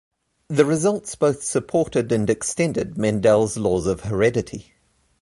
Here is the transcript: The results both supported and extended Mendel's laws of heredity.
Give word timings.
The 0.47 0.65
results 0.65 1.13
both 1.13 1.43
supported 1.43 2.11
and 2.11 2.27
extended 2.27 2.97
Mendel's 2.97 3.55
laws 3.55 3.85
of 3.85 3.99
heredity. 4.01 4.73